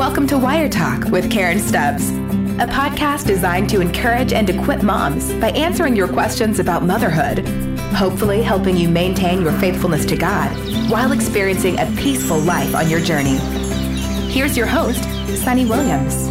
[0.00, 5.30] Welcome to Wire Talk with Karen Stubbs, a podcast designed to encourage and equip moms
[5.34, 7.46] by answering your questions about motherhood,
[7.92, 10.48] hopefully helping you maintain your faithfulness to God
[10.90, 13.36] while experiencing a peaceful life on your journey.
[14.32, 15.04] Here's your host,
[15.42, 16.28] Sunny Williams.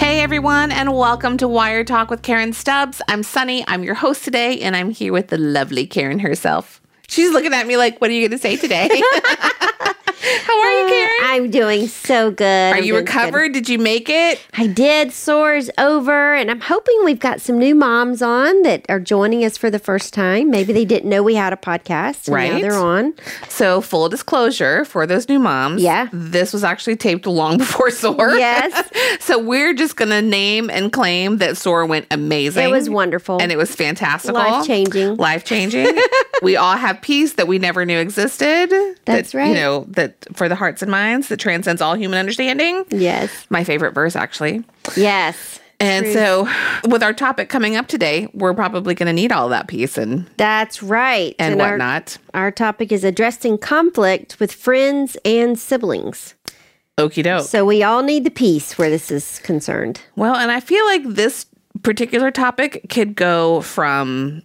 [0.00, 3.00] Hey everyone, and welcome to Wire Talk with Karen Stubbs.
[3.06, 3.64] I'm Sunny.
[3.68, 6.80] I'm your host today, and I'm here with the lovely Karen herself.
[7.06, 8.88] She's looking at me like, "What are you going to say today?"
[10.44, 11.10] How are you, Karen?
[11.22, 12.44] Uh, I'm doing so good.
[12.72, 13.48] Are I'm you recovered?
[13.48, 13.52] good.
[13.52, 14.40] Did you make it?
[14.54, 15.12] I did.
[15.12, 19.56] Soar's over, and I'm hoping we've got some new moms on that are joining us
[19.56, 20.50] for the first time.
[20.50, 22.62] Maybe they didn't know we had a podcast, and now Right.
[22.62, 23.14] they're on.
[23.48, 26.08] So, full disclosure for those new moms, Yeah.
[26.12, 28.34] this was actually taped long before SOAR.
[28.36, 28.90] Yes.
[29.24, 32.64] so we're just going to name and claim that SOAR went amazing.
[32.64, 33.38] It was wonderful.
[33.40, 34.32] and it was fantastic.
[34.34, 35.16] Life-changing.
[35.16, 35.86] life changing.
[36.42, 38.70] we all have peace that we never knew existed.
[39.04, 39.48] That's that, right.
[39.48, 42.84] You know that for the hearts and minds that transcends all human understanding.
[42.90, 43.46] Yes.
[43.50, 44.64] My favorite verse, actually.
[44.96, 45.60] Yes.
[45.82, 46.14] And Truth.
[46.14, 46.48] so,
[46.90, 50.26] with our topic coming up today, we're probably going to need all that peace and
[50.36, 51.34] That's right.
[51.38, 52.18] and, our- whatnot.
[52.34, 56.34] Our, topic is addressing conflict with friends and siblings.
[56.98, 57.46] Okie doke.
[57.46, 60.02] So we all need the peace where this is concerned.
[60.16, 61.46] Well, and I feel like this
[61.82, 64.42] particular topic could go from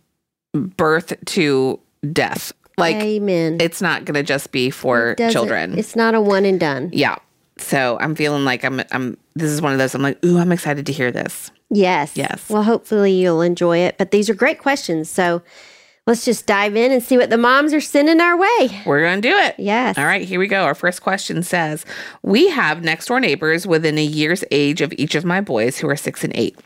[0.54, 1.82] birth to
[2.14, 2.52] death.
[2.78, 3.58] Like Amen.
[3.62, 5.78] it's not going to just be for Doesn't- children.
[5.80, 6.90] It's not a one and done.
[6.94, 7.16] yeah.
[7.58, 10.52] So I'm feeling like I'm I'm this is one of those I'm like, "Ooh, I'm
[10.52, 12.12] excited to hear this." Yes.
[12.18, 12.50] Yes.
[12.50, 13.98] Well, hopefully you'll enjoy it.
[13.98, 15.10] But these are great questions.
[15.10, 15.42] So
[16.06, 18.82] let's just dive in and see what the moms are sending our way.
[18.86, 19.56] We're going to do it.
[19.58, 19.98] Yes.
[19.98, 20.64] All right, here we go.
[20.66, 21.86] Our first question says,
[22.24, 25.88] "We have next door neighbors within a year's age of each of my boys who
[25.88, 26.58] are 6 and 8.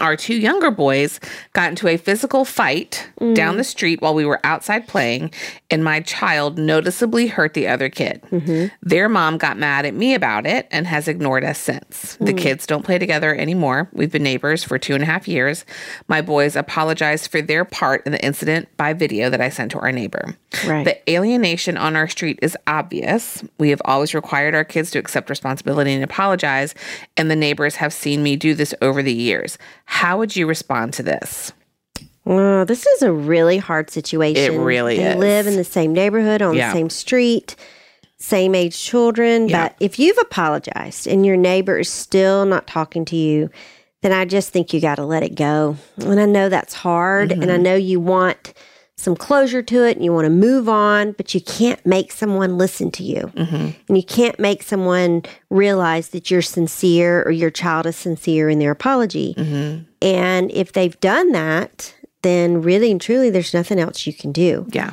[0.00, 1.20] Our two younger boys
[1.52, 3.34] got into a physical fight mm.
[3.34, 5.32] down the street while we were outside playing,
[5.70, 8.22] and my child noticeably hurt the other kid.
[8.30, 8.74] Mm-hmm.
[8.82, 12.16] Their mom got mad at me about it and has ignored us since.
[12.16, 12.38] The mm.
[12.38, 13.88] kids don't play together anymore.
[13.92, 15.64] We've been neighbors for two and a half years.
[16.08, 19.78] My boys apologized for their part in the incident by video that I sent to
[19.78, 20.36] our neighbor.
[20.66, 20.84] Right.
[20.84, 23.44] The alienation on our street is obvious.
[23.58, 26.74] We have always required our kids to accept responsibility and apologize,
[27.16, 29.58] and the neighbors have seen me do this over the years.
[29.90, 31.52] How would you respond to this?
[32.24, 34.54] Oh, this is a really hard situation.
[34.54, 35.16] It really they is.
[35.16, 36.68] live in the same neighborhood, on Yeah.
[36.68, 37.56] the same street,
[38.18, 39.48] same age children.
[39.48, 39.64] Yeah.
[39.68, 43.50] But if you've apologized and your neighbor is still not talking to you,
[44.02, 45.76] then I just think you got to let it go.
[45.96, 47.32] And I know that's hard.
[47.32, 47.62] And I Mm-hmm.
[47.62, 48.52] know you want
[49.00, 52.58] some closure to it and you want to move on, but you can't make someone
[52.58, 53.32] listen to you.
[53.34, 53.70] Mm-hmm.
[53.88, 58.58] And you can't make someone realize that you're sincere or your child is sincere in
[58.58, 59.34] their apology.
[59.34, 59.84] Mm-hmm.
[60.02, 64.66] And if they've done that, then really and truly, there's nothing else you can do.
[64.70, 64.92] Yeah.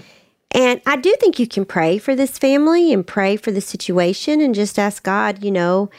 [0.52, 4.40] And I do think you can pray for this family and pray for the situation
[4.42, 5.90] and just ask God, you know,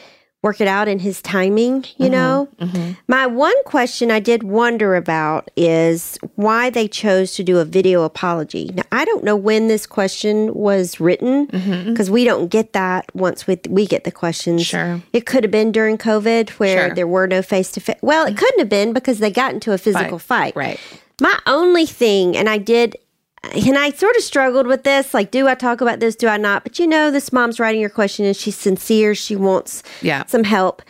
[0.48, 2.48] work it out in His timing, you mm-hmm, know.
[2.58, 2.92] Mm-hmm.
[3.06, 8.02] My one question I did wonder about is why they chose to do a video
[8.02, 8.70] apology.
[8.72, 11.90] Now, I don't know when this question was written mm-hmm.
[11.90, 14.64] because we don't get that once we, we get the questions.
[14.64, 15.02] Sure.
[15.12, 16.94] It could have been during COVID where Sure.
[16.94, 17.98] there were no face to face.
[18.00, 20.56] Well, it couldn't have been because they got into a physical fight.
[20.56, 20.80] Right.
[21.20, 22.96] My only thing, and I did,
[23.42, 26.16] and I sort of struggled with this like, do I talk about this?
[26.16, 26.64] Do I not?
[26.64, 29.14] But you know, this mom's writing your question and she's sincere.
[29.14, 30.24] She wants Yeah.
[30.26, 30.82] some help.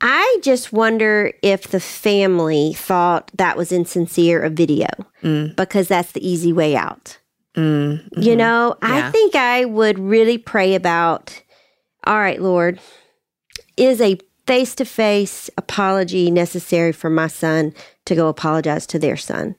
[0.00, 4.88] I just wonder if the family thought that was insincere a video
[5.22, 5.54] mm.
[5.54, 7.18] because that's the easy way out.
[7.56, 8.20] Mm-hmm.
[8.20, 11.40] You know, I think I would really pray about
[12.04, 12.80] all right, Lord,
[13.76, 17.72] is a face to face apology necessary for my son
[18.06, 19.54] to go apologize to their son?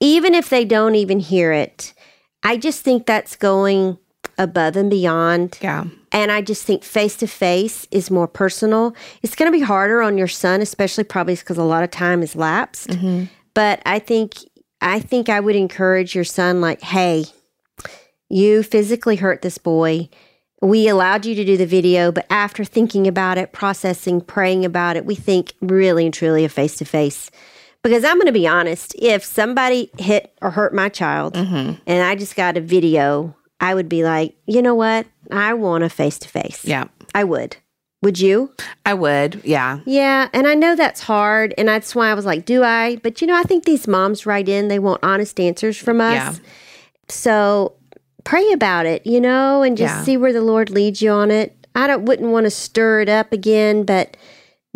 [0.00, 1.94] Even if they don't even hear it,
[2.42, 3.98] I just think that's going
[4.38, 5.58] above and beyond.
[5.60, 5.84] Yeah.
[6.12, 8.94] And I just think face to face is more personal.
[9.22, 12.20] It's going to be harder on your son, especially probably because a lot of time
[12.20, 12.88] has lapsed.
[12.88, 13.24] Mm-hmm.
[13.54, 14.36] But I think
[14.80, 17.24] I think I would encourage your son, like, hey,
[18.28, 20.08] you physically hurt this boy.
[20.62, 24.96] We allowed you to do the video, but after thinking about it, processing, praying about
[24.96, 27.30] it, we think really and truly a face to face.
[27.86, 31.74] Because I'm going to be honest, if somebody hit or hurt my child mm-hmm.
[31.86, 35.06] and I just got a video, I would be like, you know what?
[35.30, 36.64] I want a face to face.
[36.64, 36.88] Yeah.
[37.14, 37.56] I would.
[38.02, 38.52] Would you?
[38.84, 39.40] I would.
[39.44, 39.80] Yeah.
[39.84, 42.96] Yeah, and I know that's hard, and that's why I was like, do I?
[42.96, 46.14] But you know, I think these moms write in, they want honest answers from us.
[46.14, 46.34] Yeah.
[47.08, 47.74] So
[48.24, 50.02] pray about it, you know, and just Yeah.
[50.02, 51.54] see where the Lord leads you on it.
[51.76, 54.16] I don't wouldn't want to stir it up again, but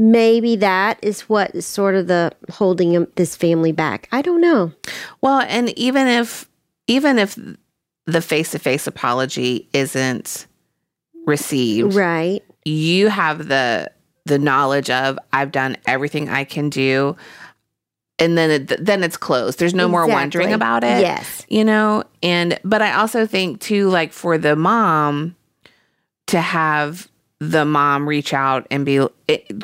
[0.00, 4.08] maybe that is what is sort of the holding this family back.
[4.11, 4.73] I don't know.
[5.20, 6.49] Well, and even if
[6.87, 7.38] even if
[8.06, 10.47] the face to face apology isn't
[11.26, 12.43] received, Right.
[12.64, 13.91] you have the
[14.25, 17.17] the knowledge of I've done everything I can do
[18.19, 19.58] and then it, then it's closed.
[19.58, 21.00] There's no more wondering about it.
[21.00, 21.44] Yes.
[21.49, 25.37] You know, and but I also think too like for the mom
[26.29, 27.08] to have
[27.41, 28.99] the mom reach out and be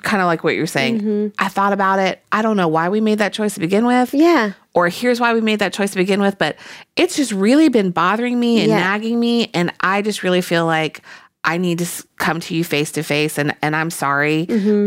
[0.03, 0.99] kind of like what you're saying.
[1.01, 1.27] Mm-hmm.
[1.39, 2.23] I thought about it.
[2.33, 4.53] I don't know why we made that choice to begin with Yeah.
[4.75, 6.57] or here's why we made that choice to begin with, but
[6.97, 8.79] it's just really been bothering me and Yeah.
[8.79, 9.51] nagging me.
[9.53, 11.03] And I just really feel like
[11.45, 11.87] I need to
[12.17, 14.47] come to you face to face and, and I'm sorry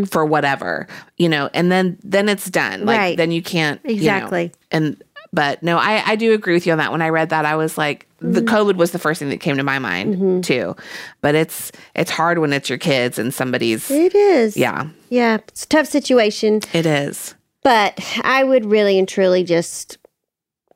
[0.10, 0.88] for whatever,
[1.18, 2.86] you know, and then, then it's done.
[2.86, 3.18] Like, Right.
[3.18, 3.98] then you can't, you know.
[3.98, 4.52] Exactly.
[4.72, 6.92] and, but no, I, I do agree with you on that.
[6.92, 8.54] When I read that, I was like, the Mm-hmm.
[8.56, 10.76] COVID was the first thing that came to my mind too.
[11.22, 14.58] But it's, it's hard when it's your kids and somebody's, It is.
[14.58, 15.36] yeah, Yeah.
[15.48, 16.62] It's a tough situation.
[16.74, 17.36] it is.
[17.64, 19.98] But I would really and truly just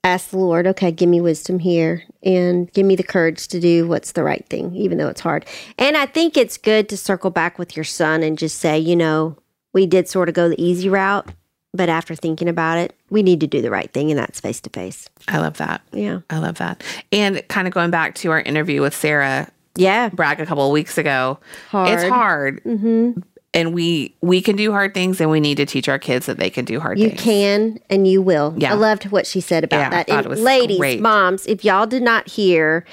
[0.03, 3.87] ask the Lord, okay, give me wisdom here and give me the courage to do
[3.87, 5.45] what's the right thing, even though it's hard.
[5.77, 8.95] And I think it's good to circle back with your son and just say, you
[8.97, 9.37] know,
[9.73, 11.29] we did sort of go the easy route,
[11.73, 14.61] but after thinking about it, we need to do the right thing, and that's face
[14.61, 15.09] to face.
[15.27, 15.81] I love that.
[15.91, 16.19] Yeah.
[16.29, 16.83] I love that.
[17.11, 20.09] And kind of going back to our interview with Sarah Yeah.
[20.09, 21.39] Bragg a couple of weeks ago.
[21.73, 22.61] It's Hard.
[22.63, 23.23] hard.
[23.55, 26.37] And we we can do hard things and we need to teach our kids that
[26.39, 27.19] they can do hard You things.
[27.19, 28.55] You can and you will.
[28.57, 28.71] Yeah.
[28.71, 30.07] I loved what she said about Yeah, that.
[30.07, 31.01] thought it was ladies, great.
[31.01, 32.83] moms, if y'all did not hear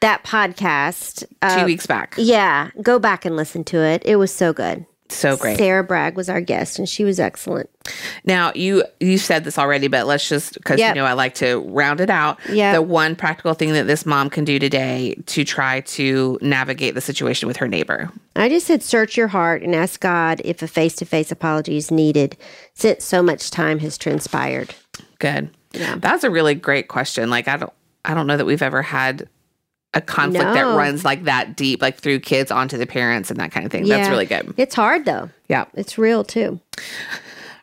[0.00, 2.14] that podcast, uh, Two weeks back.
[2.16, 4.02] yeah, go back and listen to it.
[4.06, 4.86] It was so good.
[5.08, 5.56] So great.
[5.58, 7.70] Sarah Bragg was our guest, and she was excellent.
[8.24, 10.96] Now you you said this already, but let's just because Yep.
[10.96, 12.38] you know I like to round it out.
[12.50, 12.72] Yeah.
[12.72, 17.00] The one practical thing that this mom can do today to try to navigate the
[17.00, 18.10] situation with her neighbor.
[18.34, 21.76] I just said, search your heart and ask God if a face to face apology
[21.76, 22.36] is needed,
[22.74, 24.74] since so much time has transpired.
[25.18, 25.50] Good.
[25.72, 25.96] Yeah.
[25.98, 27.30] That's a really great question.
[27.30, 27.72] Like I don't
[28.04, 29.28] I don't know that we've ever had
[29.94, 33.50] a conflict that runs like that deep, like through kids onto the parents and that
[33.52, 33.86] kind of thing.
[33.86, 34.54] That's really good.
[34.56, 35.30] It's hard though.
[35.48, 35.64] Yeah.
[35.74, 36.60] It's real too.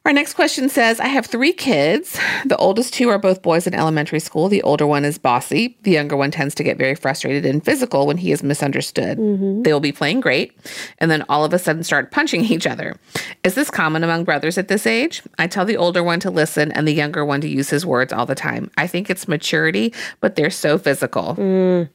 [0.05, 2.19] Our next question says I have three kids.
[2.45, 4.49] The oldest two are both boys in elementary school.
[4.49, 5.77] The older one is bossy.
[5.83, 9.17] The younger one tends to get very frustrated and physical when he is misunderstood.
[9.17, 9.61] Mm-hmm.
[9.61, 10.57] They will be playing great
[10.97, 12.97] and then all of a sudden start punching each other.
[13.45, 15.23] Is this common among brothers at this age?
[15.39, 18.11] I tell the older one to listen and the younger one to use his words
[18.11, 18.71] all the time.
[18.77, 21.35] I think it's maturity, but they're so physical.
[21.35, 21.89] Mm.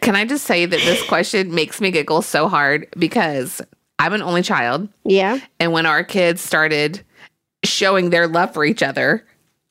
[0.00, 3.62] Can I just say that this question makes me giggle so hard because
[4.00, 4.88] I'm an only child.
[5.04, 5.38] Yeah.
[5.58, 7.04] And when our kids started
[7.64, 9.24] showing their love for each other,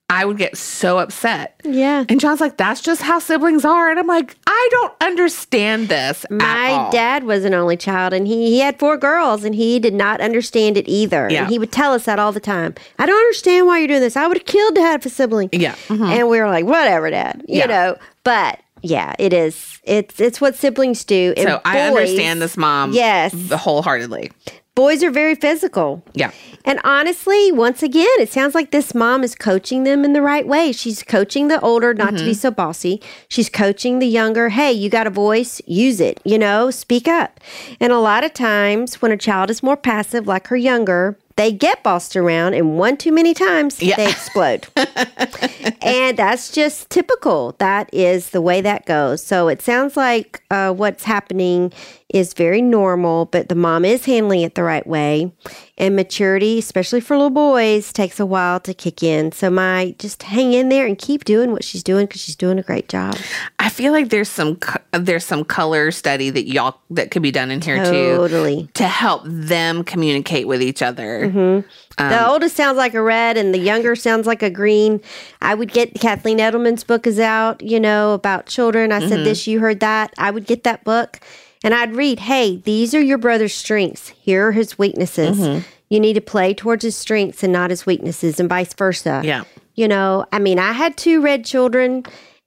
[0.10, 1.60] I would get so upset.
[1.66, 2.06] Yeah.
[2.08, 3.90] And John's like, that's just how siblings are.
[3.90, 6.26] And I'm like, I don't understand this.
[6.30, 9.80] My all." dad was an only child and he, he had four girls and he
[9.80, 11.28] did not understand it either.
[11.30, 11.42] Yeah.
[11.42, 12.74] And he would tell us that all the time.
[12.98, 14.16] I don't understand why you're doing this.
[14.16, 15.50] I would have killed to have a sibling.
[15.52, 15.76] Yeah.
[15.90, 16.10] mhm.
[16.10, 17.44] And we were like, whatever, dad.
[17.48, 17.66] You Yeah.
[17.66, 17.98] know.
[18.24, 19.80] But yeah, it is.
[19.84, 21.34] It's it's what siblings do.
[21.36, 23.34] And So I understand this mom Yes.
[23.52, 24.32] wholeheartedly.
[24.78, 26.04] Boys are very physical.
[26.14, 26.30] Yeah.
[26.64, 30.46] And honestly, once again, it sounds like this mom is coaching them in the right
[30.48, 30.72] way.
[30.72, 33.02] She's coaching the older not to be so bossy.
[33.28, 37.40] She's coaching the younger, hey, you got a voice, use it, you know, speak up.
[37.80, 41.52] And a lot of times when a child is more passive, like her younger, they
[41.52, 43.96] get bossed around, and one too many times Yeah.
[43.96, 44.68] they explode.
[45.82, 47.56] and that's just typical.
[47.60, 49.24] That is the way that goes.
[49.24, 51.72] So it sounds like uh, what's happening
[52.10, 55.32] is very normal, but the mom is handling it the right way.
[55.78, 59.34] And maturity, especially for little boys, takes a while to kick in.
[59.34, 62.58] So my just hang in there and keep doing what she's doing because she's doing
[62.60, 63.18] a great job.
[63.60, 64.58] I feel like there's some
[64.94, 68.70] there's some color study that y'all that could be done in here too Totally.
[68.76, 71.30] to help them communicate with each other.
[71.30, 72.10] Mm-hmm.
[72.10, 75.02] the oldest sounds like a red and the younger sounds like a green.
[75.42, 78.94] I would get Kathleen Edelman's book is out, you know, about children.
[78.94, 80.14] I said this, you heard that.
[80.18, 81.20] I would get that book
[81.64, 84.10] and I'd read, hey, these are your brother's strengths.
[84.10, 85.38] Here are his weaknesses.
[85.38, 85.68] Mm-hmm.
[85.90, 89.22] You need to play towards his strengths and not his weaknesses, and vice versa.
[89.24, 89.44] Yeah.
[89.76, 92.04] You know, I mean, I had two red children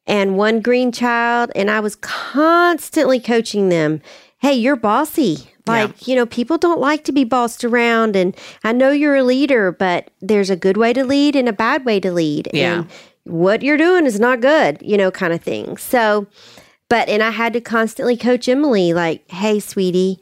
[0.07, 4.03] and one green child, and I was constantly coaching them.
[4.39, 5.47] Hey, you're bossy.
[5.67, 8.17] Like, you know, people don't like to be bossed around.
[8.17, 11.53] And I know you're a leader, but there's a good way to lead and a
[11.53, 12.49] bad way to lead.
[12.53, 12.81] Yeah.
[12.81, 12.91] And
[13.23, 15.77] what you're doing is not good, you know, kind of thing.
[15.77, 16.27] So,
[16.91, 20.21] but, and I had to constantly coach Emily, like, hey, sweetie,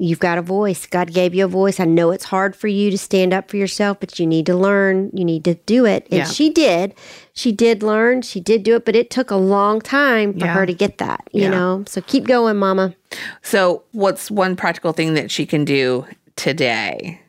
[0.00, 0.86] You've got a voice.
[0.86, 1.80] God gave you a voice.
[1.80, 4.54] I know it's hard for you to stand up for yourself, but you need to
[4.54, 5.10] learn.
[5.12, 6.06] You need to do it.
[6.12, 6.24] And Yeah.
[6.26, 6.94] she did.
[7.32, 8.22] She did learn.
[8.22, 10.52] She did do it, but it took a long time for Yeah.
[10.54, 11.50] her to get that, you Yeah.
[11.50, 11.82] know?
[11.88, 12.94] So keep going, mama.
[13.42, 17.20] So, what's one practical thing that she can do today?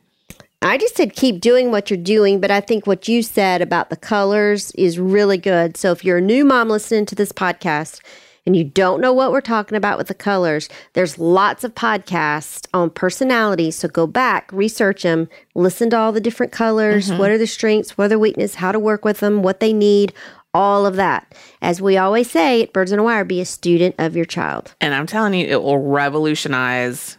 [0.61, 3.89] I just said keep doing what you're doing, but I think what you said about
[3.89, 5.75] the colors is really good.
[5.75, 7.99] So if you're a new mom listening to this podcast
[8.46, 12.67] and you don't know what we're talking about with the colors, there's lots of podcasts
[12.74, 13.72] on personality.
[13.72, 17.10] So go back, research them, listen to all the different colors.
[17.10, 17.19] Mm-hmm.
[17.19, 17.98] What are the strengths?
[17.98, 18.55] What are the weaknesses?
[18.55, 19.43] How to work with them?
[19.43, 20.13] What they need?
[20.51, 21.36] All of that.
[21.62, 24.74] As we always say at Birds on a Wire, be a student of your child.
[24.81, 27.18] And I'm telling you, it will revolutionize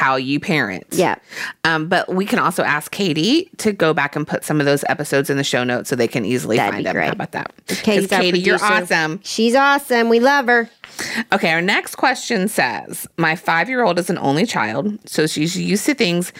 [0.00, 0.86] how you parent.
[0.92, 1.16] Yeah.
[1.64, 4.82] Um, but we can also ask Katie to go back and put some of those
[4.88, 6.94] episodes in the show notes so they can easily That'd find be them.
[6.94, 7.06] great.
[7.08, 7.52] How about that?
[7.66, 9.20] Katie's Katie, you're awesome.
[9.22, 10.08] She's awesome.
[10.08, 10.70] We love her.
[11.34, 15.54] Okay, our next question says My five year old is an only child, so she's
[15.58, 16.32] used to things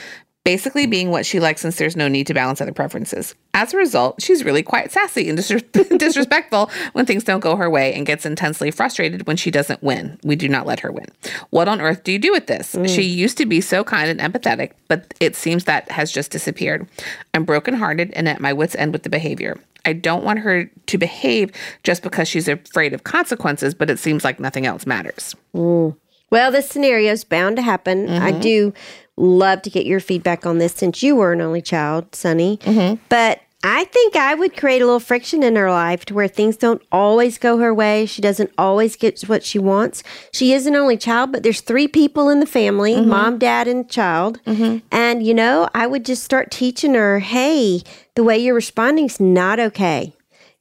[0.45, 3.35] basically being what she likes since there's no need to balance other preferences.
[3.53, 5.63] As a result, she's really quite sassy and dis-
[5.99, 10.19] disrespectful when things don't go her way and gets intensely frustrated when she doesn't win.
[10.25, 11.07] We do not let her win.
[11.51, 12.75] What on earth do you do with this?
[12.75, 12.89] Mm.
[12.89, 16.89] She used to be so kind and empathetic, but it seems that has just disappeared.
[17.35, 19.59] I'm brokenhearted and at my wits' end with the behavior.
[19.85, 24.25] I don't want her to behave just because she's afraid of consequences, but it seems
[24.25, 25.35] like nothing else matters.
[25.55, 25.97] Mm.
[26.31, 28.09] Well, this scenario is bound to happen.
[28.09, 28.41] I mm-hmm.
[28.41, 28.73] do
[29.17, 32.59] love to get your feedback on this since you were an only child, Sunny.
[32.59, 33.03] Mm-hmm.
[33.09, 36.57] But I think I would create a little friction in her life to where things
[36.57, 38.07] don't always go her way.
[38.07, 40.03] She doesn't always get what she wants.
[40.33, 43.11] She is an only child, but there's three people in the family mm-hmm.
[43.11, 44.41] mom, dad, and child.
[44.91, 47.83] And, you know, I would just start teaching her hey,
[48.15, 50.15] the way you're responding is not okay.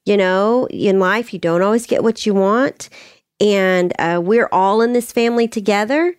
[0.06, 2.90] You know, in life, you don't always get what you want.
[3.42, 6.16] And uh, we're all in this family together.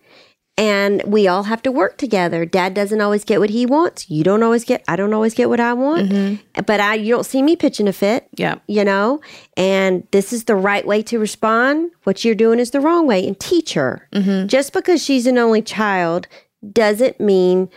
[0.57, 2.45] And we all have to work together.
[2.45, 4.09] Dad doesn't always get what he wants.
[4.11, 6.41] You don't always get, I don't always get what I want.
[6.67, 8.55] But I, you don't see me pitching a fit Yeah.
[8.67, 9.21] you know
[9.57, 13.25] and this is the right way to respond what you're doing is the wrong way
[13.25, 14.07] and teach her
[14.47, 16.27] just because she's an only child
[16.73, 17.69] doesn't mean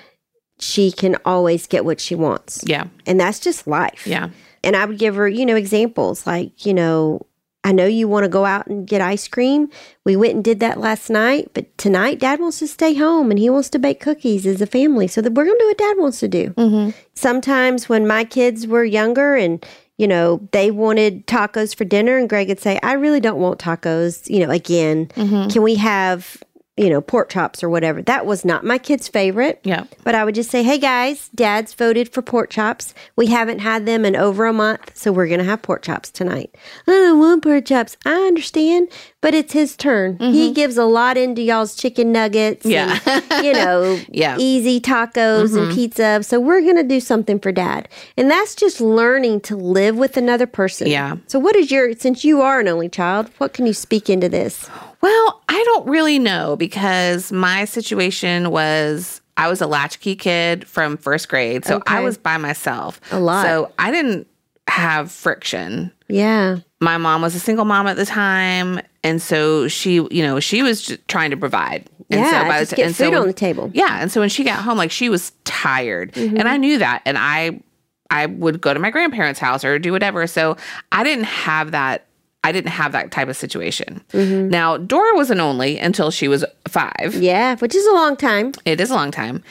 [0.60, 2.86] she can always get what she wants Yeah.
[3.06, 4.28] and that's just life Yeah.
[4.62, 7.24] and i would give her you know examples like you know
[7.64, 9.68] i know you want to go out and get ice cream.
[10.04, 13.38] We went and did that last night but tonight dad wants to stay home and
[13.38, 15.78] he wants to bake cookies as a family so that we're going to do what
[15.78, 16.50] dad wants to do.
[16.50, 16.90] Mm-hmm.
[17.14, 19.64] Sometimes when my kids were younger and
[19.98, 23.60] you know they wanted tacos for dinner and greg would say i really don't want
[23.60, 25.06] tacos you know again.
[25.08, 25.50] Mm-hmm.
[25.50, 26.42] Can we have
[26.76, 29.84] you know pork chops or whatever that was not my kids favorite Yeah.
[30.02, 32.94] but I would just say, hey guys, dad's voted for pork chops.
[33.16, 36.10] We haven't had them in over a month, so we're going to have pork chops
[36.10, 36.54] tonight.
[36.86, 37.96] Oh, I don't want pork chops.
[38.04, 38.88] I understand,
[39.20, 40.18] but it's his turn.
[40.18, 40.52] He mm-hmm.
[40.52, 42.66] gives a lot into y'all's chicken nuggets.
[42.66, 42.98] Yeah.
[43.06, 44.36] and, you know, Yeah.
[44.38, 45.74] easy tacos and mm-hmm.
[45.74, 46.22] pizza.
[46.22, 47.88] So we're going to do something for dad.
[48.16, 50.88] And that's just learning to live with another person.
[50.88, 51.16] Yeah.
[51.26, 54.28] So, what is your, since you are an only child, what can you speak into
[54.28, 54.68] this?
[55.04, 60.96] Well, I don't really know because my situation was I was a latchkey kid from
[60.96, 61.66] first grade.
[61.66, 63.02] So I was by myself.
[63.12, 63.44] A lot.
[63.44, 64.26] So I didn't
[64.66, 65.92] have friction.
[66.08, 66.60] Yeah.
[66.80, 68.80] My mom was a single mom at the time.
[69.02, 71.86] And so she, you know, she was just trying to provide.
[72.08, 73.70] And Yeah, so just the- get and so food when- on the table.
[73.74, 73.98] Yeah.
[74.00, 76.12] And so when she got home, like she was tired.
[76.14, 76.38] Mm-hmm.
[76.38, 77.02] And I knew that.
[77.04, 77.60] And I
[78.08, 80.26] I would go to my grandparents' house or do whatever.
[80.26, 80.56] So
[80.92, 82.06] I didn't have that
[82.44, 84.04] I didn't have that type of situation.
[84.12, 87.14] Now, Dora was an only until she was five.
[87.14, 87.56] Yeah.
[87.56, 88.52] Which is a long time.
[88.64, 89.42] It is a long time.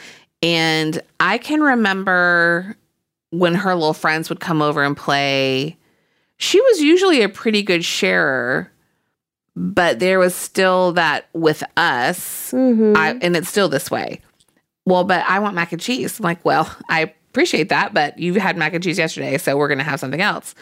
[0.41, 2.77] And I can remember
[3.31, 5.75] when her little friends would come over and play,
[6.38, 8.69] she was usually a pretty good sharer,
[9.55, 12.95] but there was still that with us, Mm-hmm.
[12.95, 14.21] I, and it's still this way.
[14.85, 16.19] Well, but I want mac and cheese.
[16.19, 19.67] I'm like, well, I appreciate that, but you had mac and cheese yesterday, so we're
[19.69, 20.53] going to have something else.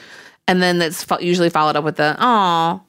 [0.48, 2.81] And then that's usually followed up with the, oh,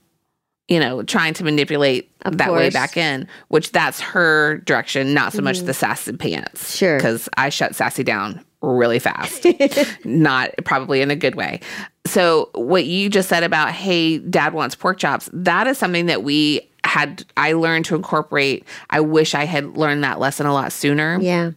[0.68, 5.32] you know, trying to manipulate Of that way back in, which that's her direction, not
[5.32, 6.62] so much the sassy pants.
[6.62, 6.76] Mm-hmm.
[6.78, 6.96] Sure.
[6.96, 9.44] Because I shut sassy down really fast,
[10.04, 11.60] not probably in a good way.
[12.06, 16.22] So, what you just said about, hey, dad wants pork chops, that is something that
[16.22, 18.64] we had, I learned to incorporate.
[18.90, 21.52] I wish I had learned that lesson a lot sooner Yeah.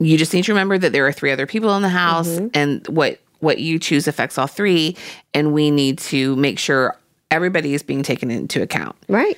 [0.00, 2.46] you just need to remember that there are three other people in the house Mm-hmm.
[2.54, 4.96] and what what you choose affects all three
[5.34, 6.96] and we need to make sure
[7.30, 9.36] everybody is being taken into account Right.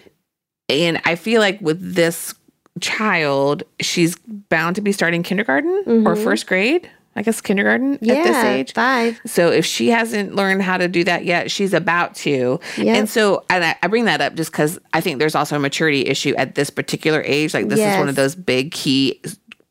[0.68, 2.34] and i feel like with this
[2.80, 4.16] child she's
[4.48, 8.04] bound to be starting kindergarten or first grade i guess kindergarten Mm-hmm.
[8.04, 8.14] Yeah.
[8.14, 9.20] at this age Five.
[9.26, 12.58] so if she hasn't learned how to do that yet, she's about to.
[12.76, 12.96] Yeah.
[12.96, 15.60] And so, and I, I bring that up just because I think there's also a
[15.60, 17.54] maturity issue at this particular age.
[17.54, 19.20] Like this is one of those big key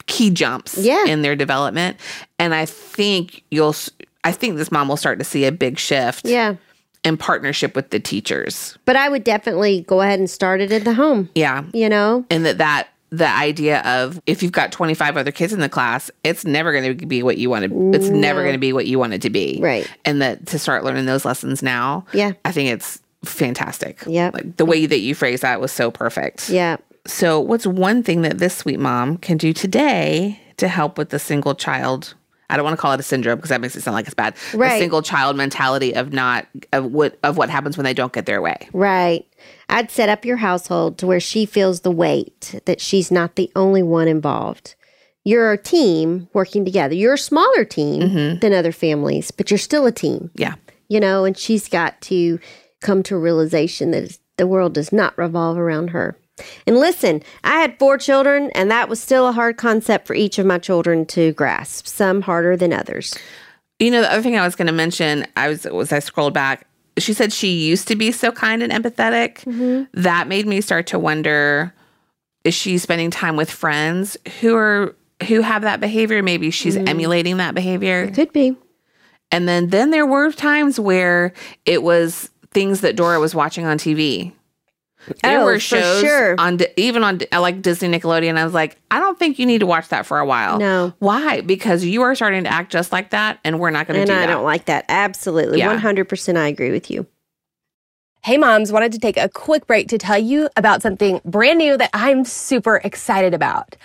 [0.06, 1.06] key jumps Yeah.
[1.06, 1.98] in their development.
[2.40, 3.76] And I think you'll.
[4.24, 6.56] I think this mom will start to see a big shift Yeah.
[7.04, 8.78] in partnership with the teachers.
[8.86, 11.64] But I would definitely go ahead and start it at the home, Yeah.
[11.74, 12.26] you know?
[12.30, 16.10] And that that the idea of if you've got 25 other kids in the class,
[16.24, 18.88] it's never going to be what you want to it's never going to be what
[18.88, 19.60] you want it to be.
[19.62, 19.88] Right.
[20.04, 22.06] And that to start learning those lessons now.
[22.12, 22.32] Yeah.
[22.44, 24.00] I think it's fantastic.
[24.08, 24.32] Yeah.
[24.34, 26.50] Like the way that you phrase that was so perfect.
[26.50, 26.78] Yeah.
[27.06, 31.20] So, what's one thing that this sweet mom can do today to help with the
[31.20, 32.14] single child?
[32.50, 34.14] I don't want to call it a syndrome because that makes it sound like it's
[34.14, 34.36] bad.
[34.54, 34.74] Right.
[34.74, 38.26] The single child mentality of not of what of what happens when they don't get
[38.26, 38.70] their way.
[38.74, 39.26] Right.
[39.70, 43.52] I'd set up your household to where she feels the weight that she's not the
[43.56, 44.76] only one involved.
[45.24, 46.94] You're a team working together.
[46.94, 48.40] You're a smaller team mm-hmm.
[48.40, 50.56] than other families, but you're still a team, Yeah.
[50.90, 52.40] you know, and she's got to
[52.82, 56.18] come to a realization that the world does not revolve around her.
[56.66, 60.40] And listen, I had four children, and that was still a hard concept for each
[60.40, 63.16] of my children to grasp, some harder than others.
[63.80, 66.34] You know, the other thing I was going to mention, I was was I scrolled
[66.34, 66.68] back.
[66.98, 69.44] She said she used to be so kind and empathetic.
[69.46, 69.84] Mm-hmm.
[70.02, 71.74] That made me start to wonder:
[72.44, 74.96] Is she spending time with friends who are
[75.28, 76.22] who have that behavior?
[76.22, 76.88] Maybe she's mm.
[76.88, 78.04] emulating that behavior.
[78.04, 78.56] It Could be.
[79.32, 81.34] And then then there were times where
[81.66, 84.32] it was things that Dora was watching on TV.
[85.22, 86.36] There Oh, were shows sure.
[86.38, 88.38] on even on like Disney Nickelodeon.
[88.38, 90.60] I was like, I don't think you need to watch that for a while.
[90.60, 90.94] No.
[91.00, 91.42] why?
[91.42, 94.08] Because you are starting to act just like that, and we're not going to And
[94.10, 94.28] do I that.
[94.28, 94.86] don't like that.
[94.90, 95.60] Absolutely.
[95.60, 97.06] 100% I agree with you.
[98.24, 101.76] Hey moms, wanted to take a quick break to tell you about something brand new
[101.78, 103.76] that I'm super excited about.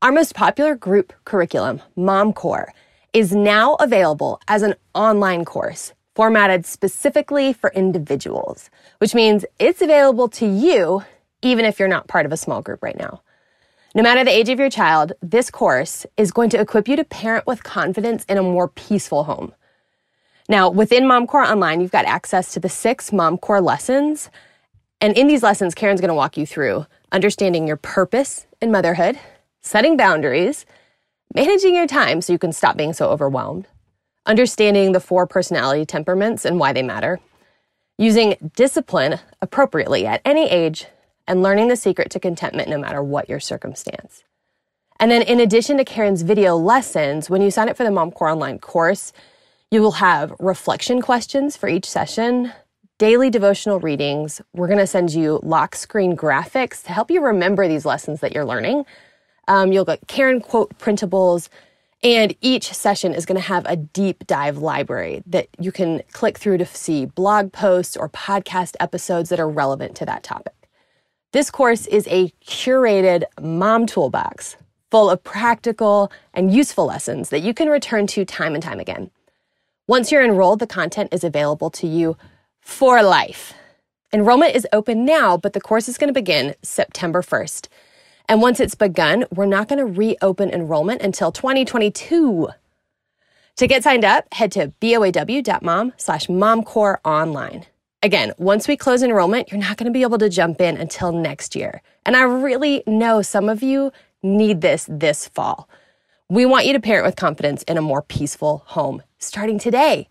[0.00, 2.72] Our most popular group curriculum, Mom Core,
[3.12, 10.28] is now available as an online course formatted specifically for individuals, which means it's available
[10.28, 11.02] to you
[11.40, 13.22] even if you're not part of a small group right now.
[13.94, 17.04] No matter the age of your child, this course is going to equip you to
[17.04, 19.54] parent with confidence in a more peaceful home.
[20.46, 24.28] Now, within Mom Core Online, you've got access to the six Mom Core lessons.
[25.00, 29.18] And in these lessons, Karen's going to walk you through understanding your purpose in motherhood,
[29.62, 30.66] setting boundaries,
[31.34, 33.66] managing your time so you can stop being so overwhelmed,
[34.30, 37.18] understanding the four personality temperaments and why they matter,
[37.98, 40.86] using discipline appropriately at any age,
[41.26, 44.22] and learning the secret to contentment no matter what your circumstance.
[45.00, 48.12] And then, in addition to Karen's video lessons, when you sign up for the Mom
[48.12, 49.12] Core Online course,
[49.72, 52.52] you will have reflection questions for each session,
[52.98, 54.40] daily devotional readings.
[54.52, 58.32] We're going to send you lock screen graphics to help you remember these lessons that
[58.32, 58.84] you're learning.
[59.48, 61.48] Um, you'll get Karen quote printables,
[62.02, 66.38] and each session is going to have a deep dive library that you can click
[66.38, 70.54] through to see blog posts or podcast episodes that are relevant to that topic.
[71.32, 74.56] This course is a curated mom toolbox
[74.90, 79.10] full of practical and useful lessons that you can return to time and time again.
[79.86, 82.16] Once you're enrolled, the content is available to you
[82.60, 83.54] for life.
[84.12, 87.68] Enrollment is open now, but the course is going to begin September 1st.
[88.30, 92.48] And once it's begun, we're not going to reopen enrollment until 2022.
[93.56, 97.66] To get signed up, head to boaw.mom slash momcore online.
[98.04, 101.10] Again, once we close enrollment, you're not going to be able to jump in until
[101.10, 101.82] next year.
[102.06, 103.90] And I really know some of you
[104.22, 105.68] need this this fall.
[106.28, 110.08] We want you to parent with confidence in a more peaceful home starting today.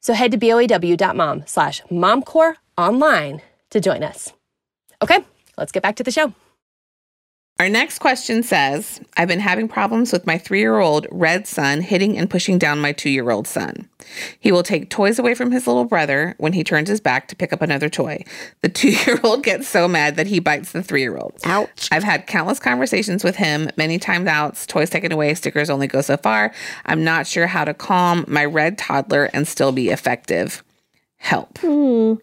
[0.00, 4.34] So head to boaw.mom slash momcore online to join us.
[5.00, 5.24] Okay,
[5.56, 6.34] let's get back to the show.
[7.60, 11.82] Our next question says I've been having problems with my three year old red son
[11.82, 13.88] hitting and pushing down my two year old son.
[14.40, 17.36] He will take toys away from his little brother when he turns his back to
[17.36, 18.24] pick up another toy.
[18.62, 21.38] The two year old gets so mad that he bites the three year old.
[21.44, 21.88] Ouch.
[21.92, 26.00] I've had countless conversations with him, many times outs, toys taken away, stickers only go
[26.00, 26.52] so far.
[26.86, 30.64] I'm not sure how to calm my red toddler and still be effective.
[31.18, 31.58] Help.
[31.58, 32.14] Hmm.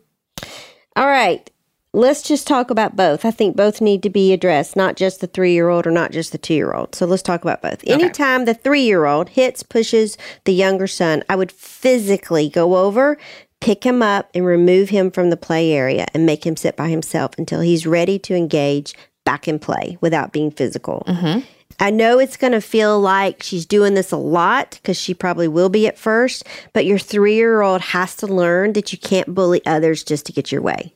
[0.97, 1.49] All right.
[1.93, 3.25] Let's just talk about both.
[3.25, 6.11] I think both need to be addressed, not just the three year old or not
[6.11, 6.95] just the two year old.
[6.95, 7.83] So let's talk about both.
[7.85, 13.17] Anytime the three year old hits, pushes the younger son, I would physically go over,
[13.59, 16.87] pick him up, and remove him from the play area and make him sit by
[16.87, 21.03] himself until he's ready to engage back in play without being physical.
[21.07, 21.41] Mm-hmm.
[21.79, 25.47] I know it's going to feel like she's doing this a lot because she probably
[25.47, 29.33] will be at first, but your three year old has to learn that you can't
[29.33, 30.93] bully others just to get your way,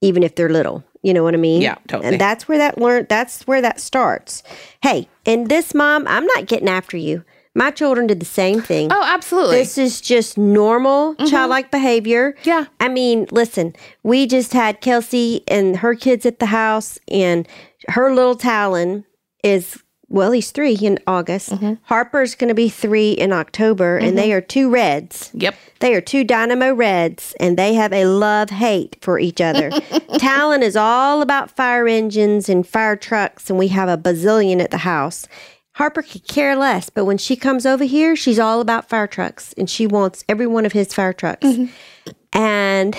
[0.00, 0.84] even if they're little.
[1.02, 1.60] You know what I mean?
[1.60, 2.12] Yeah, totally.
[2.12, 3.06] And that's where that learn.
[3.08, 4.42] That's where that starts.
[4.82, 7.24] Hey, and this mom, I'm not getting after you.
[7.54, 8.90] My children did the same thing.
[8.90, 9.58] Oh, absolutely.
[9.58, 11.26] This is just normal mm-hmm.
[11.26, 12.34] childlike behavior.
[12.42, 12.66] Yeah.
[12.80, 17.46] I mean, listen, we just had Kelsey and her kids at the house, and
[17.88, 19.04] her little Talon
[19.44, 21.50] is, well, he's three in August.
[21.50, 21.74] Mm-hmm.
[21.84, 24.16] Harper's going to be three in October, and mm-hmm.
[24.16, 25.30] they are two reds.
[25.34, 25.54] yep.
[25.80, 29.70] They are two dynamo reds, and they have a love hate for each other.
[30.18, 34.70] Talon is all about fire engines and fire trucks, and we have a bazillion at
[34.70, 35.26] the house.
[35.72, 39.52] Harper could care less, but when she comes over here, she's all about fire trucks,
[39.54, 41.46] and she wants every one of his fire trucks.
[41.46, 42.12] Mm-hmm.
[42.38, 42.96] And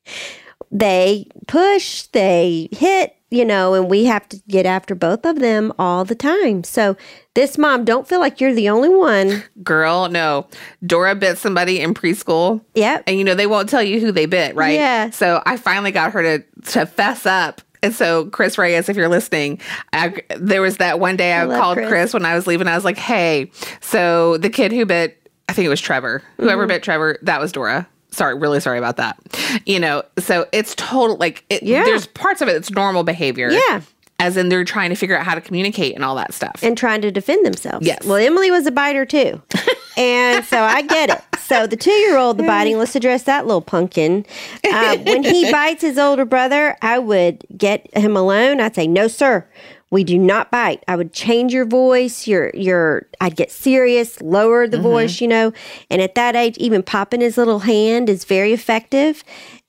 [0.70, 5.72] they push, they hit, you know, and we have to get after both of them
[5.78, 6.62] all the time.
[6.64, 6.96] So,
[7.34, 9.42] this mom, don't feel like you're the only one.
[9.62, 10.46] Girl, no.
[10.84, 12.62] Dora bit somebody in preschool.
[12.74, 13.04] Yep.
[13.06, 14.74] And you know, they won't tell you who they bit, right?
[14.74, 15.10] Yeah.
[15.10, 17.60] So I finally got her to, to fess up.
[17.82, 19.60] And so, Chris Reyes, if you're listening,
[19.92, 21.88] I, there was that one day I, love called Chris.
[21.88, 22.14] Chris.
[22.14, 22.68] when I was leaving.
[22.68, 26.62] I was like, hey, so the kid who bit, I think it was Trevor, whoever
[26.62, 26.68] Mm-hmm.
[26.68, 27.86] bit Trevor, that was Dora.
[28.16, 29.18] Sorry, really sorry about that.
[29.66, 31.84] You know, so it's total, like, it, Yeah.
[31.84, 33.50] there's parts of it that's normal behavior.
[33.50, 33.82] Yeah.
[34.18, 36.60] As in they're trying to figure out how to communicate and all that stuff.
[36.62, 37.86] and trying to defend themselves.
[37.86, 38.04] Yes.
[38.06, 39.42] Well, Emily was a biter too.
[39.98, 41.20] and so I get it.
[41.40, 44.24] So the two year old, the biting, let's address that little pumpkin.
[44.64, 48.58] Uh, when he bites his older brother, I would get him alone.
[48.60, 49.46] I'd say, no, sir.
[49.90, 50.82] We do not bite.
[50.88, 52.26] I would change your voice.
[52.26, 54.84] Your your I'd get serious, lower the mm-hmm.
[54.84, 55.52] voice, you know.
[55.90, 59.22] And at that age, even popping his little hand is very effective.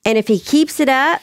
[0.05, 1.21] And if he keeps it up,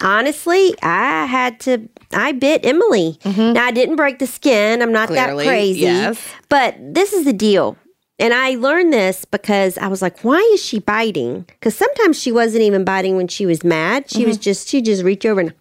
[0.00, 1.88] honestly, I had to.
[2.12, 3.18] I bit Emily.
[3.22, 3.54] Mm-hmm.
[3.54, 4.80] Now I didn't break the skin.
[4.80, 5.80] I'm not Clearly, that crazy.
[5.80, 6.32] yes.
[6.48, 7.76] But this is the deal.
[8.18, 11.42] And I learned this because I was like, why is she biting?
[11.42, 14.08] Because sometimes she wasn't even biting when she was mad.
[14.08, 14.28] She mm-hmm.
[14.28, 15.54] was just, she just reach over and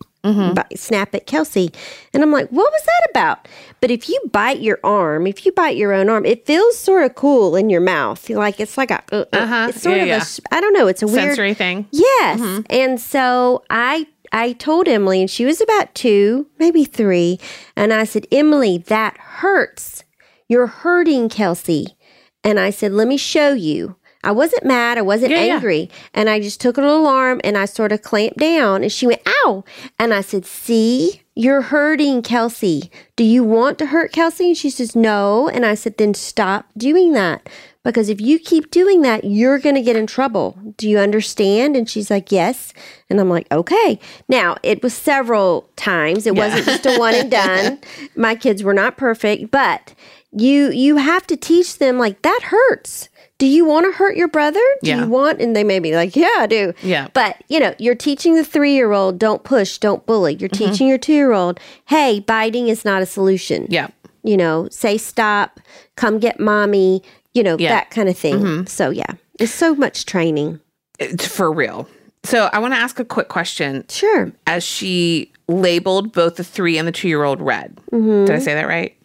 [0.53, 1.69] bi- snap at Kelsey.
[2.13, 3.47] And I'm like, what was that about?
[3.81, 7.03] But if you bite your arm, if you bite your own arm, it feels sort
[7.03, 8.27] of cool in your mouth.
[8.29, 9.67] You're like, it's like a, uh, uh, Uh-huh.
[9.69, 10.23] it's sort Yeah, of yeah.
[10.51, 11.35] a, I don't know, it's a weird.
[11.35, 11.87] Sensory thing.
[11.91, 12.63] Yes.
[12.69, 17.39] And so I I told Emily and she was about 2, maybe 3,
[17.75, 20.03] and I said, "Emily, that hurts.
[20.49, 21.95] You're hurting Kelsey."
[22.43, 25.53] And I said, "Let me show you." I wasn't mad, I wasn't Yeah, yeah.
[25.55, 28.91] angry, and I just took her little arm and I sort of clamped down and
[28.91, 29.63] she went, "Ow."
[29.99, 31.21] And I said, "See?
[31.37, 32.89] You're hurting Kelsey.
[33.17, 36.65] Do you want to hurt Kelsey?" And she says, "No." And I said, "Then stop
[36.77, 37.47] doing that."
[37.83, 40.57] Because if you keep doing that, you're going to get in trouble.
[40.75, 41.75] Do you understand?
[41.77, 42.73] And she's like, Yes.
[43.11, 43.99] And I'm like, Okay.
[44.27, 46.25] Now, it was several times.
[46.25, 47.79] It wasn't just a one and done.
[48.15, 49.93] My kids were not perfect, but
[50.31, 53.07] you you have to teach them like that hurts.
[53.37, 54.61] Do you want to hurt your brother?
[54.81, 55.03] Do Yeah.
[55.03, 55.41] you want?
[55.41, 56.73] And they may be like, Yeah, I do.
[56.81, 57.07] Yeah.
[57.13, 60.35] But you know, you're teaching the three year old, don't push, don't bully.
[60.35, 60.71] You're Mm-hmm.
[60.71, 63.87] teaching your two year old, hey, biting is not a solution Yeah.
[64.23, 65.59] you know, say stop,
[65.97, 67.69] come get mommy, you know, Yeah.
[67.71, 67.75] Mm-hmm.
[67.77, 68.67] that kind of thing.
[68.67, 70.61] So yeah, it's so much training.
[70.97, 71.89] It's for real.
[72.23, 73.83] So I want to ask a quick question.
[73.89, 74.31] Sure.
[74.47, 77.77] As she labeled both the three and the two year old red.
[77.91, 78.95] Did I say that right?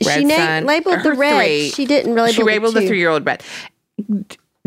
[0.00, 0.18] Mm-hmm.
[0.20, 1.36] she na- labeled the red.
[1.36, 1.70] three.
[1.70, 2.88] She didn't label She the labeled the two.
[2.88, 3.42] three year old red.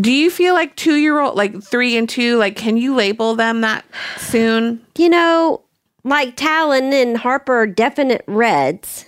[0.02, 3.36] Do you feel like two year old, like three and two, like can you label
[3.36, 3.86] them that
[4.18, 4.86] soon?
[4.98, 5.62] You know,
[6.04, 9.06] like Talon and Harper are definite reds.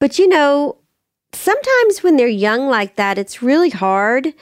[0.00, 0.76] But you know,
[1.32, 4.34] sometimes when they're young like that, it's really hard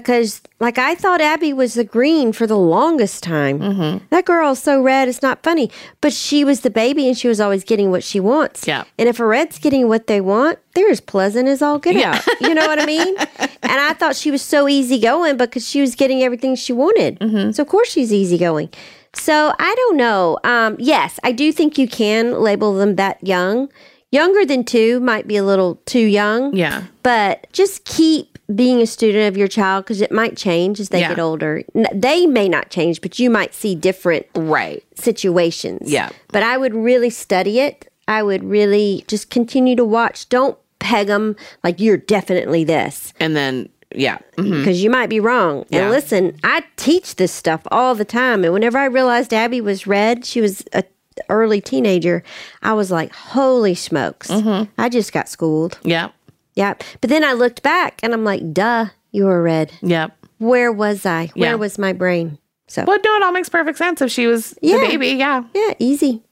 [0.00, 3.60] because, like, I thought Abby was the green for the longest time.
[3.60, 4.04] Mm-hmm.
[4.10, 5.70] That girl's so red, it's not funny.
[6.00, 8.66] But she was the baby and she was always getting what she wants.
[8.66, 8.84] Yeah.
[8.98, 12.22] And if a red's getting what they want, they're as pleasant as all get out.
[12.40, 13.16] You know what I mean?
[13.38, 17.18] and I thought she was so easygoing because she was getting everything she wanted.
[17.18, 17.52] Mm-hmm.
[17.52, 18.68] So, of course, she's easygoing.
[19.14, 20.38] So, I don't know.
[20.44, 23.70] Um, yes, I do think you can label them that young.
[24.12, 26.54] Younger than two might be a little too young.
[26.54, 26.84] Yeah.
[27.02, 31.00] But just keep being a student of your child because it might change as they
[31.00, 31.08] Yeah.
[31.08, 31.64] get older.
[31.74, 34.84] N- They may not change, but you might see different Right.
[34.94, 35.90] situations.
[35.90, 36.10] Yeah.
[36.28, 37.90] But I would really study it.
[38.06, 40.28] I would really just continue to watch.
[40.28, 44.18] Don't peg them like you're definitely this And then, yeah.
[44.38, 44.58] Mm-hmm.
[44.60, 45.64] because you might be wrong.
[45.70, 45.80] Yeah.
[45.82, 48.44] And listen, I teach this stuff all the time.
[48.44, 50.84] And whenever I realized Abby was red, she was a
[51.28, 52.22] early teenager.
[52.62, 54.28] I was like, holy smokes!
[54.30, 54.70] Mm-hmm.
[54.78, 55.78] I just got schooled.
[55.82, 56.10] Yeah.
[56.54, 56.74] Yeah.
[57.00, 59.72] But then I looked back and I'm like, duh, you were red.
[59.82, 60.08] Yeah.
[60.38, 61.26] Where was I?
[61.34, 61.54] Where Yeah.
[61.56, 62.38] was my brain?
[62.68, 64.78] So Well, no, it all makes perfect sense if she was Yeah.
[64.78, 65.08] the baby.
[65.08, 65.44] Yeah.
[65.54, 66.22] yeah, easy.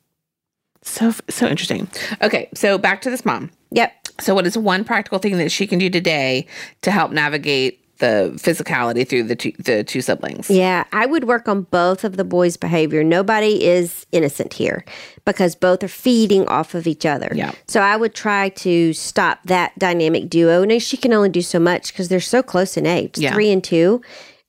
[0.83, 1.89] So, so interesting.
[2.23, 2.49] Okay.
[2.55, 3.51] So back to this mom.
[3.71, 3.93] Yep.
[4.21, 6.47] So, what is one practical thing that she can do today
[6.83, 10.51] to help navigate the physicality through the two, the two siblings?
[10.51, 13.03] Yeah, I would work on both of the boys' behavior.
[13.03, 14.85] Nobody is innocent here
[15.25, 17.31] because both are feeding off of each other.
[17.35, 17.53] Yeah.
[17.67, 20.63] So I would try to stop that dynamic duo.
[20.63, 23.33] And she can only do so much because they're so close in age Yeah.
[23.33, 24.03] three and two.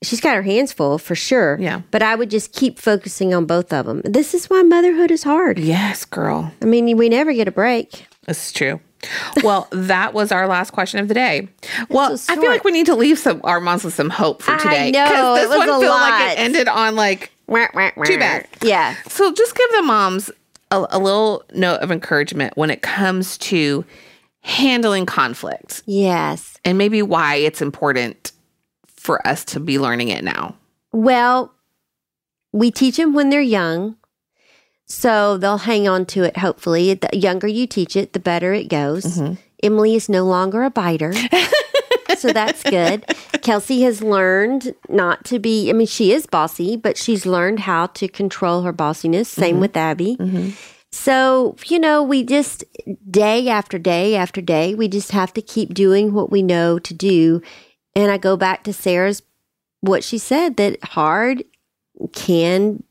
[0.03, 1.57] She's got her hands full for sure.
[1.59, 1.81] Yeah.
[1.91, 4.01] But I would just keep focusing on both of them.
[4.03, 5.57] This is why motherhood is hard.
[5.57, 6.51] Yes, girl.
[6.61, 8.05] I mean, we never get a break.
[8.27, 8.79] This is true.
[9.43, 11.47] Well, that was our last question of the day.
[11.89, 14.41] Well, so I feel like we need to leave some our moms with some hope
[14.41, 14.87] for today.
[14.87, 17.31] I know, this one a feel like it ended on like
[18.07, 18.47] Too bad.
[18.61, 18.95] Yeah.
[19.07, 20.31] So just give the moms
[20.71, 23.85] a, a little note of encouragement when it comes to
[24.41, 26.57] handling conflict Yes.
[26.63, 28.31] and maybe why it's important
[28.87, 30.55] for us to be learning it now.
[30.91, 31.51] Well,
[32.51, 33.97] we teach them when they're young.
[34.85, 36.93] So they'll hang on to it, hopefully.
[36.93, 39.05] The younger you teach it, the better it goes.
[39.05, 39.33] Mm-hmm.
[39.63, 41.13] Emily is no longer a biter.
[42.17, 43.03] so that's good.
[43.41, 47.87] Kelsey has learned not to be, I mean, she is bossy, but she's learned how
[47.87, 49.27] to control her bossiness.
[49.27, 49.61] Same mm-hmm.
[49.61, 50.17] with Abby.
[50.17, 50.49] Mm-hmm.
[50.91, 52.63] So, you know, we just
[53.09, 56.93] day after day after day, we just have to keep doing what we know to
[56.93, 57.41] do.
[57.95, 59.21] And I go back to Sarah's,
[59.81, 61.43] what she said that hard
[62.13, 62.83] can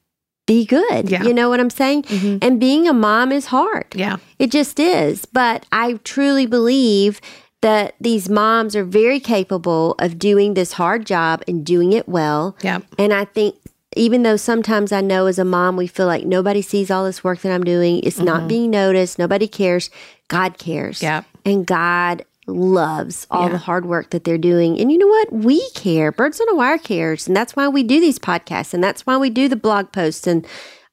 [0.46, 1.10] be good.
[1.10, 1.22] Yeah.
[1.24, 2.04] You know what I'm saying?
[2.04, 2.38] Mm-hmm.
[2.42, 3.86] And being a mom is hard.
[3.94, 4.16] Yeah.
[4.38, 5.24] It just is.
[5.24, 7.20] But I truly believe
[7.62, 12.56] that these moms are very capable of doing this hard job and doing it well.
[12.62, 12.80] Yeah.
[12.98, 13.56] And I think
[13.96, 17.24] even though sometimes I know as a mom we feel like nobody sees all this
[17.24, 18.48] work that I'm doing, it's not mm-hmm.
[18.48, 19.88] being noticed, nobody cares,
[20.28, 21.02] God cares.
[21.02, 21.22] Yeah.
[21.46, 23.48] And God loves all Yeah.
[23.50, 24.78] the hard work that they're doing.
[24.78, 25.32] And you know what?
[25.32, 26.12] We care.
[26.12, 27.26] Birds on a Wire cares.
[27.26, 30.26] And that's why we do these podcasts and that's why we do the blog posts
[30.26, 30.46] and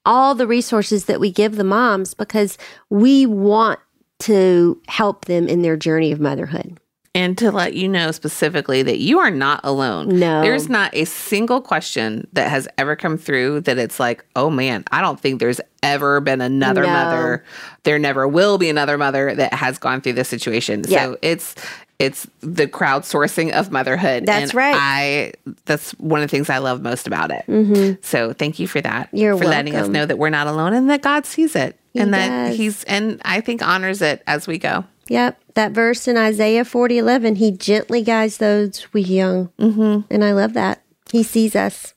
[0.05, 2.57] all the resources that we give the moms because
[2.89, 3.79] we want
[4.19, 6.79] to help them in their journey of motherhood.
[7.13, 10.17] And to let you know specifically that you are not alone.
[10.17, 10.41] No.
[10.41, 14.85] There's not a single question that has ever come through that it's like, oh man,
[14.93, 16.87] I don't think there's ever been another No.
[16.87, 17.43] mother.
[17.83, 20.85] There never will be another mother that has gone through this situation.
[20.87, 21.03] Yeah.
[21.05, 21.55] So it's
[21.99, 24.25] it's the crowdsourcing of motherhood.
[24.25, 24.75] That's and right.
[24.77, 25.33] I
[25.65, 27.99] that's one of the things I love most about it.
[28.05, 29.07] So thank you for that.
[29.07, 29.17] Mm-hmm.
[29.17, 31.77] You're for letting us know that we're not alone and that God sees it.
[31.93, 34.85] and that he's and I think honors it as we go.
[35.11, 37.35] Yep, that verse in Isaiah forty eleven.
[37.35, 40.09] He gently guides those we young, mm-hmm.
[40.09, 40.83] and I love that.
[41.11, 41.93] He sees us.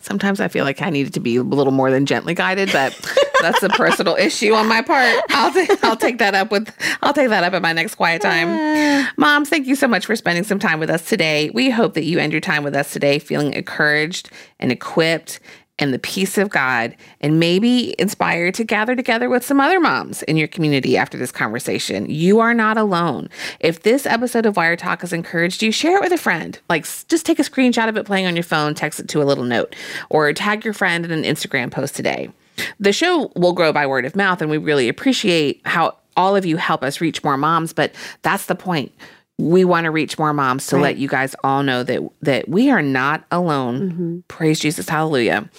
[0.00, 2.92] Sometimes I feel like I needed to be a little more than gently guided, but
[3.40, 5.18] that's a personal issue on my part.
[5.30, 8.20] I'll ta- I'll take that up with I'll take that up at my next quiet
[8.20, 9.08] time.
[9.16, 11.48] Moms, thank you so much for spending some time with us today.
[11.54, 14.28] We hope that you end your time with us today feeling encouraged
[14.60, 15.40] and equipped
[15.78, 20.22] and the peace of God and maybe inspired to gather together with some other moms
[20.24, 22.08] in your community after this conversation.
[22.08, 23.28] You are not alone.
[23.60, 26.58] If this episode of Wire Talk has encouraged you, share it with a friend.
[26.68, 29.24] Like just take a screenshot of it playing on your phone, text it to a
[29.24, 29.74] little note,
[30.10, 32.30] or tag your friend in an Instagram post today.
[32.78, 36.46] The show will grow by word of mouth, and we really appreciate how all of
[36.46, 38.92] you help us reach more moms, but that's the point.
[39.38, 42.70] We want to reach more moms to let you guys all know that that we
[42.70, 43.90] are not alone.
[43.90, 44.18] Mm-hmm.
[44.28, 45.50] Praise Jesus, hallelujah.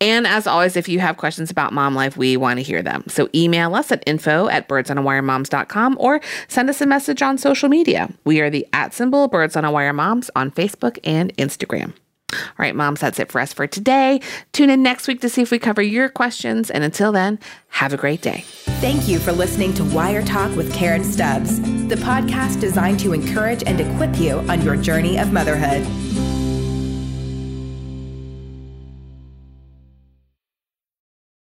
[0.00, 3.02] And as always, if you have questions about mom life, we want to hear them.
[3.08, 8.12] So email us at info at birdsonawiremoms.com or send us a message on social media.
[8.24, 11.94] We are the at symbol Birds on a Wire Moms on Facebook and Instagram.
[12.32, 14.20] All right, moms, that's it for us for today.
[14.52, 16.70] Tune in next week to see if we cover your questions.
[16.70, 18.44] And until then, have a great day.
[18.80, 23.62] Thank you for listening to Wire Talk with Karen Stubbs, the podcast designed to encourage
[23.64, 25.86] and equip you on your journey of motherhood.